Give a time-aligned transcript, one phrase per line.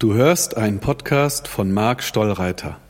[0.00, 2.80] Du hörst einen Podcast von Marc Stollreiter.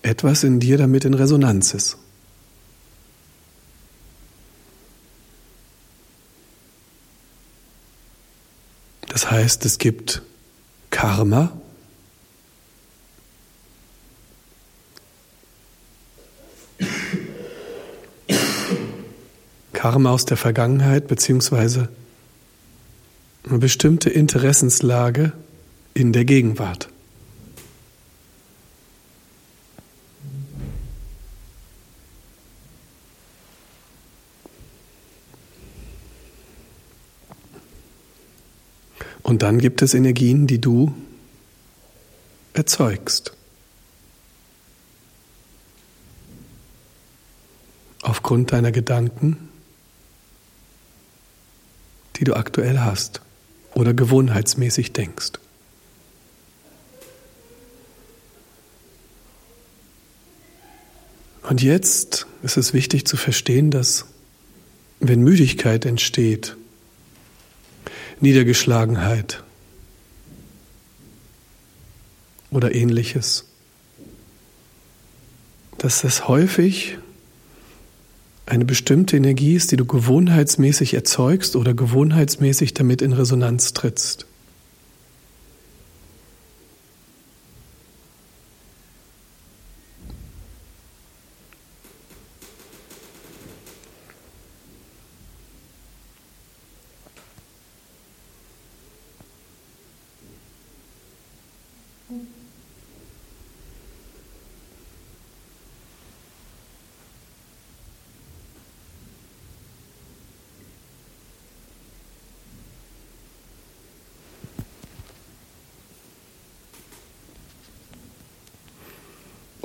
[0.00, 1.98] etwas in dir damit in Resonanz ist.
[9.16, 10.20] Das heißt, es gibt
[10.90, 11.50] Karma,
[19.72, 21.88] Karma aus der Vergangenheit beziehungsweise
[23.48, 25.32] eine bestimmte Interessenslage
[25.94, 26.90] in der Gegenwart.
[39.26, 40.94] Und dann gibt es Energien, die du
[42.52, 43.32] erzeugst.
[48.02, 49.48] Aufgrund deiner Gedanken,
[52.14, 53.20] die du aktuell hast
[53.74, 55.32] oder gewohnheitsmäßig denkst.
[61.42, 64.04] Und jetzt ist es wichtig zu verstehen, dass
[65.00, 66.56] wenn Müdigkeit entsteht,
[68.20, 69.42] Niedergeschlagenheit
[72.50, 73.44] oder ähnliches,
[75.78, 76.98] dass das häufig
[78.46, 84.26] eine bestimmte Energie ist, die du gewohnheitsmäßig erzeugst oder gewohnheitsmäßig damit in Resonanz trittst.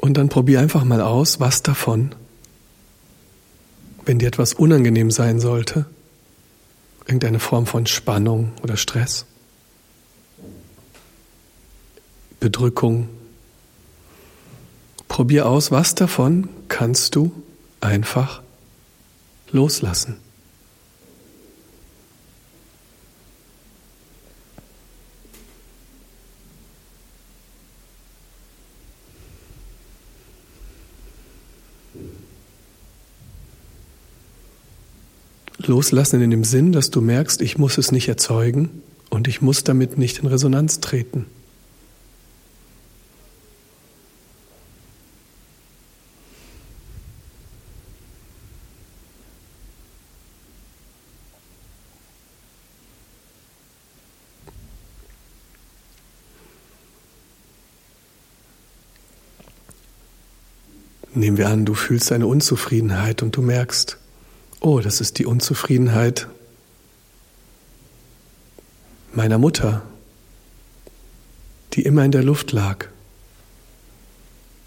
[0.01, 2.13] Und dann probier einfach mal aus, was davon,
[4.03, 5.85] wenn dir etwas unangenehm sein sollte,
[7.05, 9.25] irgendeine Form von Spannung oder Stress,
[12.39, 13.09] Bedrückung,
[15.07, 17.31] probier aus, was davon kannst du
[17.79, 18.41] einfach
[19.51, 20.17] loslassen.
[35.67, 39.63] Loslassen in dem Sinn, dass du merkst, ich muss es nicht erzeugen und ich muss
[39.63, 41.25] damit nicht in Resonanz treten.
[61.13, 64.00] Nehmen wir an, du fühlst eine Unzufriedenheit und du merkst,
[64.61, 66.27] oh, das ist die Unzufriedenheit
[69.11, 69.81] meiner Mutter,
[71.73, 72.87] die immer in der Luft lag.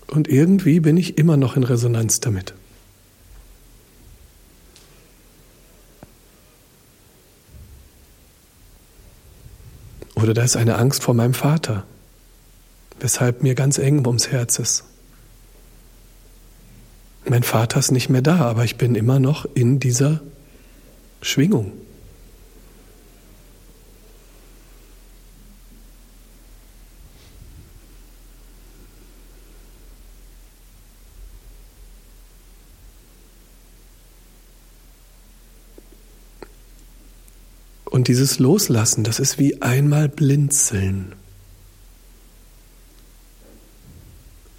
[0.08, 2.54] Und irgendwie bin ich immer noch in Resonanz damit.
[10.14, 11.84] Oder da ist eine Angst vor meinem Vater,
[13.00, 14.84] weshalb mir ganz eng ums Herz ist
[17.26, 20.20] mein Vater ist nicht mehr da, aber ich bin immer noch in dieser
[21.22, 21.72] Schwingung.
[37.84, 41.14] Und dieses Loslassen, das ist wie einmal blinzeln.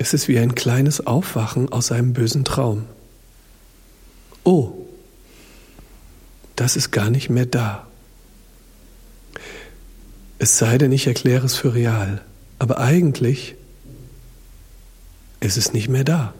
[0.05, 2.85] Es ist wie ein kleines Aufwachen aus einem bösen Traum.
[4.43, 4.71] Oh,
[6.55, 7.87] das ist gar nicht mehr da.
[10.37, 12.23] Es sei denn, ich erkläre es für real,
[12.59, 13.55] aber eigentlich
[15.39, 16.35] ist es nicht mehr da.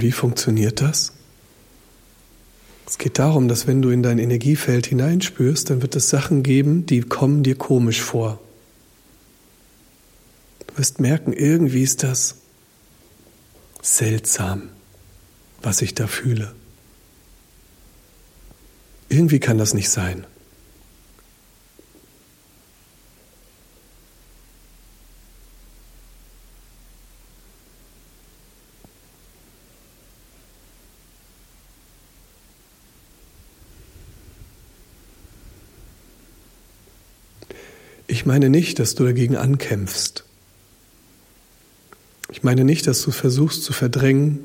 [0.00, 1.12] Und wie funktioniert das?
[2.86, 6.86] Es geht darum, dass wenn du in dein Energiefeld hineinspürst, dann wird es Sachen geben,
[6.86, 8.40] die kommen dir komisch vor.
[10.66, 12.36] Du wirst merken, irgendwie ist das
[13.82, 14.70] seltsam,
[15.60, 16.54] was ich da fühle.
[19.10, 20.24] Irgendwie kann das nicht sein.
[38.20, 40.24] Ich meine nicht, dass du dagegen ankämpfst.
[42.30, 44.44] Ich meine nicht, dass du versuchst zu verdrängen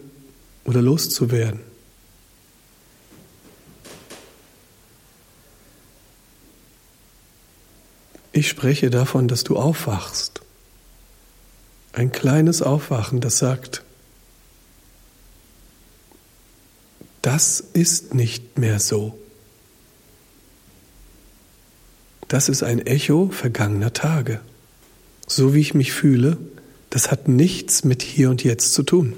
[0.64, 1.60] oder loszuwerden.
[8.32, 10.40] Ich spreche davon, dass du aufwachst.
[11.92, 13.84] Ein kleines Aufwachen, das sagt,
[17.22, 19.20] das ist nicht mehr so.
[22.28, 24.40] Das ist ein Echo vergangener Tage.
[25.28, 26.38] So wie ich mich fühle,
[26.90, 29.14] das hat nichts mit hier und jetzt zu tun.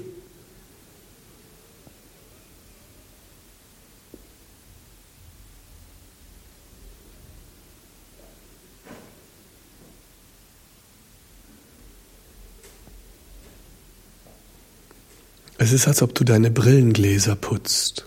[15.60, 18.06] Es ist, als ob du deine Brillengläser putzt.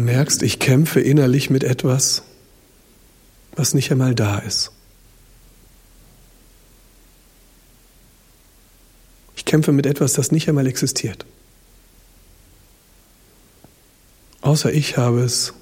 [0.00, 2.22] Du merkst, ich kämpfe innerlich mit etwas,
[3.54, 4.70] was nicht einmal da ist.
[9.36, 11.26] Ich kämpfe mit etwas, das nicht einmal existiert.
[14.40, 15.52] Außer ich habe es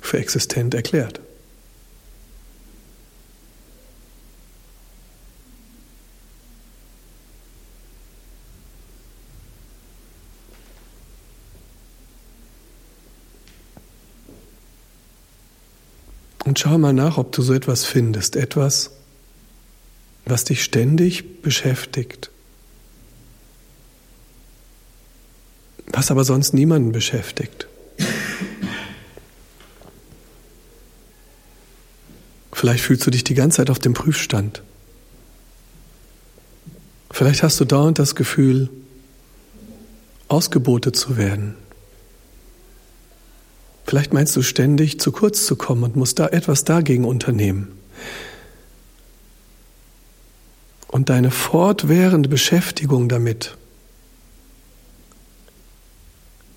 [0.00, 1.20] für existent erklärt.
[16.52, 18.36] Und schau mal nach, ob du so etwas findest.
[18.36, 18.90] Etwas,
[20.26, 22.30] was dich ständig beschäftigt.
[25.86, 27.68] Was aber sonst niemanden beschäftigt.
[32.52, 34.62] Vielleicht fühlst du dich die ganze Zeit auf dem Prüfstand.
[37.10, 38.68] Vielleicht hast du dauernd das Gefühl,
[40.28, 41.54] ausgebotet zu werden,
[43.92, 47.78] Vielleicht meinst du ständig zu kurz zu kommen und musst da etwas dagegen unternehmen.
[50.88, 53.54] Und deine fortwährende Beschäftigung damit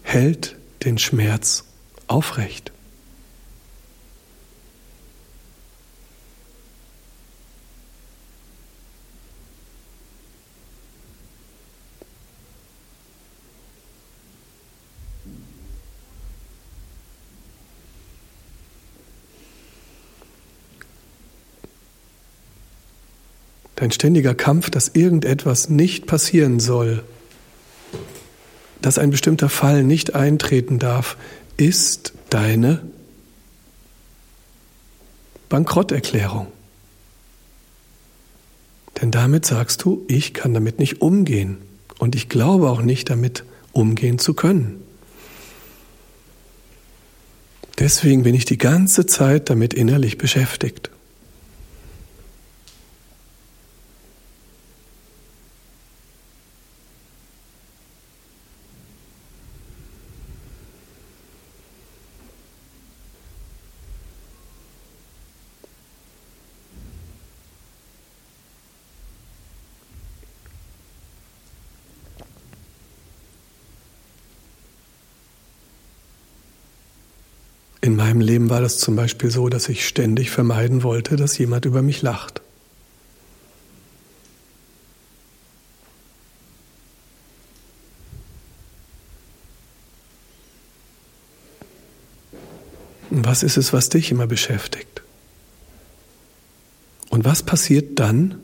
[0.04, 1.66] hält den Schmerz
[2.08, 2.72] aufrecht.
[23.76, 27.04] Dein ständiger Kampf, dass irgendetwas nicht passieren soll,
[28.82, 31.18] dass ein bestimmter Fall nicht eintreten darf,
[31.58, 32.82] ist deine
[35.50, 36.48] Bankrotterklärung.
[39.02, 41.58] Denn damit sagst du, ich kann damit nicht umgehen
[42.00, 44.82] und ich glaube auch nicht damit umgehen zu können.
[47.80, 50.92] Deswegen bin ich die ganze Zeit damit innerlich beschäftigt.
[77.86, 81.66] In meinem Leben war das zum Beispiel so, dass ich ständig vermeiden wollte, dass jemand
[81.66, 82.42] über mich lacht.
[93.12, 95.04] Und was ist es, was dich immer beschäftigt?
[97.12, 98.40] Und was passiert dann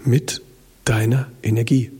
[0.00, 0.42] mit
[0.84, 1.92] deiner Energie?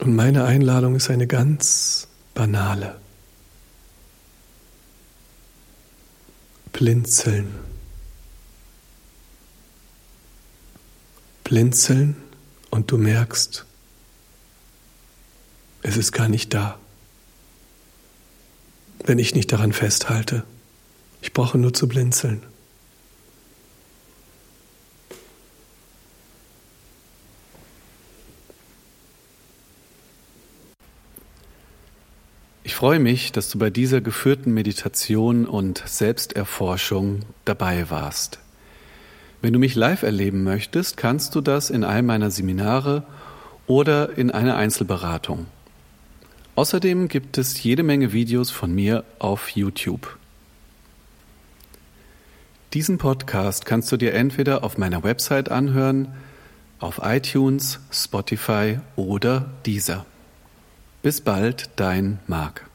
[0.00, 2.98] Und meine Einladung ist eine ganz banale.
[6.72, 7.54] Blinzeln.
[11.44, 12.16] Blinzeln
[12.70, 13.66] und du merkst,
[15.82, 16.78] es ist gar nicht da.
[19.04, 20.44] Wenn ich nicht daran festhalte,
[21.20, 22.42] ich brauche nur zu blinzeln.
[32.80, 38.38] Freue mich, dass du bei dieser geführten Meditation und Selbsterforschung dabei warst.
[39.42, 43.02] Wenn du mich live erleben möchtest, kannst du das in einem meiner Seminare
[43.66, 45.44] oder in einer Einzelberatung.
[46.54, 50.16] Außerdem gibt es jede Menge Videos von mir auf YouTube.
[52.72, 56.08] Diesen Podcast kannst du dir entweder auf meiner Website anhören,
[56.78, 60.06] auf iTunes, Spotify oder Deezer.
[61.02, 62.69] Bis bald, dein Marc.